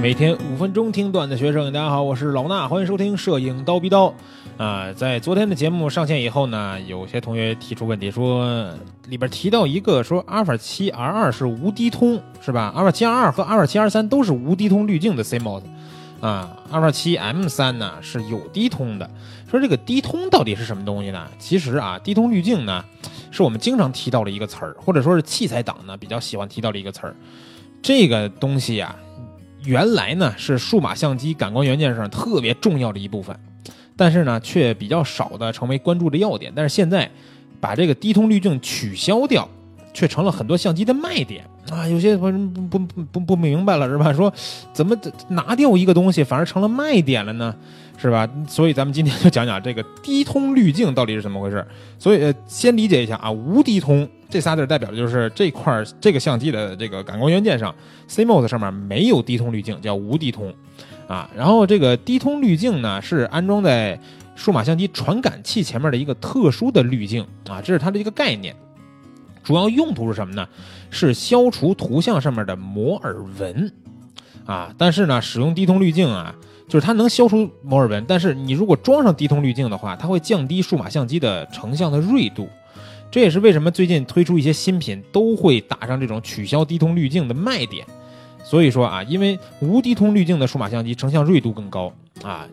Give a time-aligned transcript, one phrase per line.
[0.00, 4.14] 每天五分钟听段子学摄影，大家好，我是老衲，欢迎收听摄影刀逼刀。
[4.56, 8.72] 啊，在昨天的节目上线以后呢，有些同学提出问题，说
[9.08, 12.72] 里边提到一个说阿尔法七 R 二是无低通，是吧？
[12.76, 15.62] 阿尔法七 R 二和阿尔法七 R 三都是无低通滤镜的 CMOS，
[16.20, 19.10] 啊，阿尔法七 M 三呢是有低通的。
[19.50, 21.26] 说这个低通到底是什么东西呢？
[21.40, 22.84] 其实啊，低通滤镜呢，
[23.32, 27.16] 是我们经常提到的一个词儿，或者说是器材党呢比较喜欢提到的一个词儿。
[27.82, 28.94] 这个东西呀，
[29.64, 33.38] 原来呢是数码相机感光元件上特别重要的一部分。
[34.00, 36.52] 但是呢，却比较少的成为关注的要点。
[36.54, 37.10] 但是现在，
[37.58, 39.48] 把这个低通滤镜取消掉，
[39.92, 41.84] 却成了很多相机的卖点啊！
[41.88, 44.12] 有些朋友不不不不明白了是吧？
[44.12, 44.32] 说
[44.72, 44.96] 怎么
[45.30, 47.52] 拿掉一个东西反而成了卖点了呢？
[47.96, 48.28] 是吧？
[48.46, 51.66] 所以咱们今天就讲讲这个低通滤镜到底是怎么回事。
[51.98, 57.74] 所以先理解一下啊，无低通这仨字代表的就是这块这个相机的这个感光元件上
[58.08, 60.52] ，CMOS 上面没有低通滤镜，叫无低通。
[61.08, 63.98] 啊，然后这个低通滤镜呢，是安装在
[64.36, 68.54] 数码相机传感器前面的一个特殊的滤镜啊，这是它的一个概念。
[69.42, 70.46] 主要用途是什么呢？
[70.90, 73.72] 是消除图像上面的摩尔纹
[74.44, 74.74] 啊。
[74.76, 76.34] 但是呢，使用低通滤镜啊，
[76.68, 82.46] 就是它能消除摩尔纹，但是你如果装上低通滤镜的话，它会降低数码相机的成像的锐度。
[83.10, 87.86] 这也是为什么最近推出一些新品都会打上这种取消低通滤镜的卖点。
[88.44, 91.92] 所以说啊，因为无低通滤镜的数码相机成像锐度更高
[92.22, 92.46] 啊，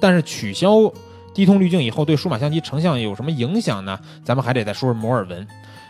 [0.00, 0.92] 但是取消
[1.34, 3.98] 低通滤镜以后对数码相机成像有什么影响呢？
[4.24, 5.46] 咱们还得再说说摩尔纹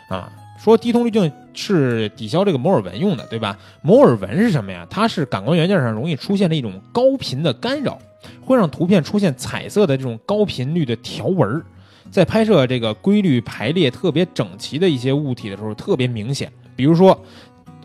[0.09, 0.31] 啊。
[0.59, 3.57] 说低通滤镜是抵消这个摩尔纹用的，对吧？
[3.83, 4.85] 摩尔纹是什么呀？
[4.89, 7.99] 它是感光元件上容易出现的一种高频的干扰，
[8.43, 11.63] 会让图片出现彩色的这种高频率的条纹，
[12.11, 17.19] 在拍摄这个规律排列特别整齐的一些物体的时候特别明显，比如说。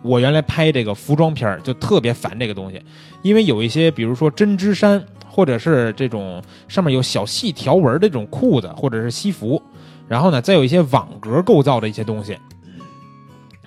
[0.05, 2.83] 我原来拍这个服装片儿就特别烦这个东西，
[3.23, 9.63] 因为有一些，比如说针织衫，或者是这种上面有小细条纹的这种裤子或者是西服，
[10.09, 12.37] 然后呢，再有一些网格构造的一些东西。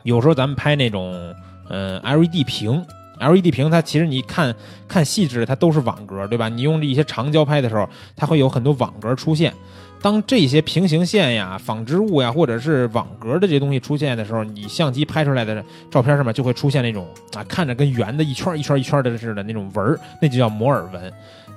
[0.03, 1.33] 有时候咱们拍那种，
[1.69, 2.85] 嗯，LED 屏
[3.19, 4.55] ，LED 屏它其实你看
[4.87, 6.49] 看细致，它都是网格，对吧？
[6.49, 9.53] 你用一些长焦拍的时候，它会有很多网格出现。
[10.01, 21.11] 当这些平行线呀、纺织物呀，或者是网格的这些东西出现的时候，你相机拍出来的照片上面就会出现那种啊，看着跟圆的一圈一圈一圈的似的那种纹，那就叫摩尔纹。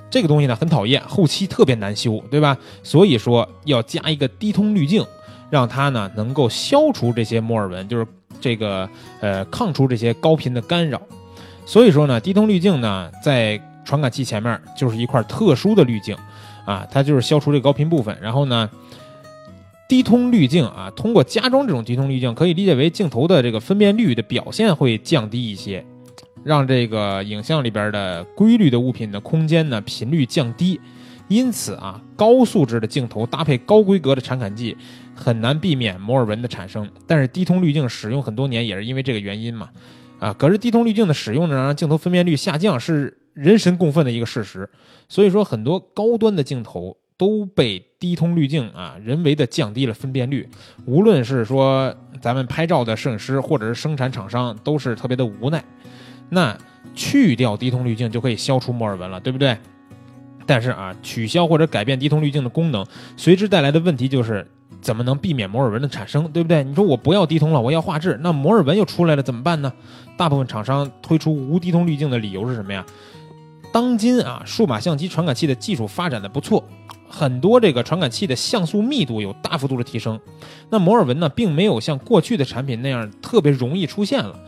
[0.09, 2.57] 这个东西呢很讨厌，后期特别难修，对吧？
[2.83, 5.05] 所以说要加一个低通滤镜，
[5.51, 8.07] 让它呢能够消除这些摩尔纹，就是
[8.41, 8.89] 这个
[9.21, 11.03] 呃抗除这些高频的干扰。
[11.69, 16.17] 所以说呢，低通滤镜呢在传感器前面就是一块特殊的滤镜。
[16.65, 18.69] 啊，它就是消除这个高频部分，然后呢，
[19.89, 25.83] 低通滤镜啊，通过加装这种低通滤镜，可以理解为镜头的这个分辨率的表现会降低一些，
[26.45, 30.79] 让这个影像里边的规律的物品的空间呢频率降低，
[31.29, 34.77] 因此啊，高素质的镜头搭配高规格的传感器，
[35.15, 36.87] 很难避免摩尔纹的产生。
[37.07, 39.71] 但是低通滤镜使用很多年也是因为这个原因嘛，
[40.19, 43.17] 啊，可是低通滤镜的使用呢，让镜头分辨率下降是。
[43.35, 44.69] 人神共愤的一个事实，
[45.09, 50.49] 所以说很多高端的镜头都被低通滤镜啊人为的降低了分辨率。
[50.87, 55.65] 无论是说咱们拍照的摄影师，或者是生产厂商，都是特别的无奈。
[56.31, 56.59] 那
[56.97, 59.57] 去掉低通滤镜就可以消除摩尔纹了，对不对？
[60.45, 62.85] 但是啊，取消或者改变低通滤镜的功能，
[63.17, 64.45] 随之带来的问题就是
[64.81, 66.63] 怎么能避免摩尔纹的产生，对不对？
[66.65, 69.73] 你说我不要低通了，我要画质，那摩尔纹又出来了怎么办呢？
[70.17, 72.85] 大部分厂商推出无低通滤镜的理由是什么呀？
[73.73, 76.65] 当今啊，数码相机传感器的技术发展的不错，
[77.09, 80.19] 很多这个传感器的像素密度有大幅度的提升。
[80.71, 84.39] 那摩尔纹呢，并没有像过去的产品那样特别容易出现了。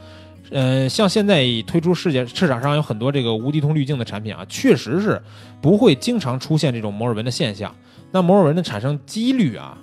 [0.50, 5.22] 呃，像现在推出世界市场上有很多这个无低通滤镜的产品啊，确实是
[5.60, 7.72] 不会经常出现这种摩尔纹的现象。
[8.10, 9.78] 那摩尔纹的产生几率啊，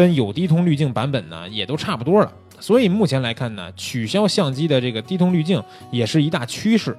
[0.00, 2.32] 跟有低通滤镜版本呢也都差不多了。
[2.58, 6.96] 所以目前来看呢，取消相机的这个低通滤镜也是一大趋势。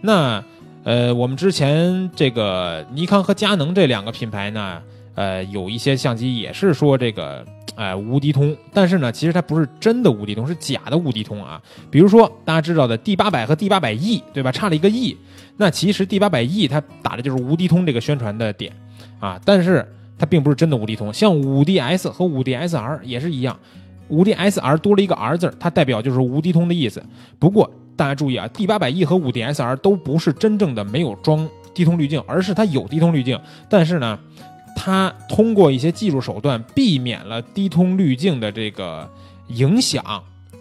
[0.00, 0.42] 那。
[0.82, 4.80] 呃，我们之前这个尼康和佳能这两个品牌呢，
[5.14, 7.44] 呃，有一些相机也是说这个，
[7.76, 11.60] 呃，无低通，但是呢，其实它不是真的无低通，是假的无低通啊。
[11.90, 14.50] 比如说大家知道的 D 八百和 D 八百 E，对吧？
[14.50, 15.14] 差了一个 E，
[15.58, 18.72] 那其实 D 八百 E 它打的就是无低通这个宣传的点
[19.18, 19.86] 啊，但是
[20.20, 21.12] 它并不是真的无低通。
[21.12, 23.58] 像五 DS 和五 DSR 也是一样，
[24.06, 27.02] 五 DSR 多了一个 R 字，它代表就是无低通的意思。
[27.38, 27.68] 不过。
[27.96, 33.38] 大家注意啊，D 八百 E 和五 DSR 都不是真正的没有装低通滤镜，而是它有低通滤镜，
[33.68, 34.18] 但是呢，
[34.74, 39.06] 它通过一些技术手段避免了低通滤镜的这个
[39.48, 40.02] 影响，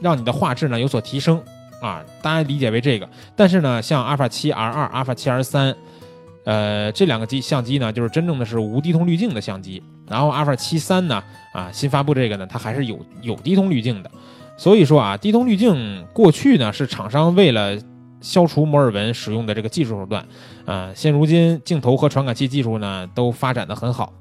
[0.02, 1.42] 让你的画质呢有所提升。
[1.82, 3.08] 啊，大家理解为这个。
[3.38, 5.74] 但是呢，像阿尔法七 R 二、阿尔法七 R 三，
[6.46, 9.82] 呃，这两个机相机呢，就是真正的是无低通滤镜的相机。
[10.08, 14.10] 然后阿尔法七三呢，啊，新发布这个呢，它还是有有低通滤镜的。
[14.58, 17.78] 所以说啊，低通滤镜过去呢是厂商为了
[18.20, 20.26] 消除摩尔纹使用的这个技术手段，
[20.66, 24.12] 啊，现如今镜头和传感器技术呢都发展的很好，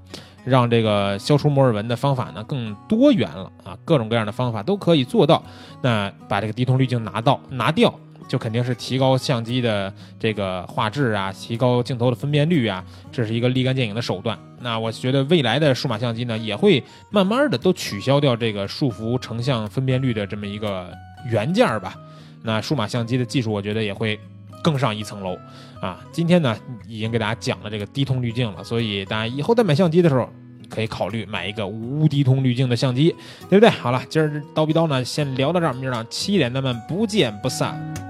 [0.44, 5.42] 让这个消除摩尔纹的方法呢更多元了啊，各种各样的方法都可以做到。
[5.82, 7.92] 那把这个低通滤镜拿到拿掉，
[8.28, 14.38] 就肯定是提高相机的这个画质啊，提高镜头的分辨率啊，这是一个立竿见影的手段。
[14.60, 20.92] 那我觉得未来的数码相机呢，也会慢慢的都取消掉这个束缚成像分辨率的这么一个
[21.30, 21.96] 元件儿吧。
[22.42, 24.18] 那数码相机的技术，我觉得也会
[24.62, 25.36] 更上一层楼
[25.80, 26.00] 啊！
[26.12, 30.28] 今天呢，已经给大家讲了这个低通滤镜了，所以大家以后在买相机的时候，
[30.68, 33.14] 可以考虑买一个无低通滤镜的相机，
[33.48, 33.70] 对不对？
[33.70, 38.07] 好了，今儿刀逼刀呢，先聊到这儿，明儿早上七点咱们不见不散。